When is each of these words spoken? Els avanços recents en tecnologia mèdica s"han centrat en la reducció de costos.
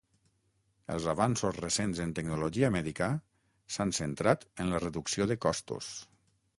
Els 0.95 1.05
avanços 1.13 1.59
recents 1.65 2.01
en 2.07 2.15
tecnologia 2.21 2.71
mèdica 2.79 3.11
s"han 3.75 3.97
centrat 4.01 4.49
en 4.65 4.75
la 4.77 4.85
reducció 4.89 5.33
de 5.35 5.43
costos. 5.49 5.97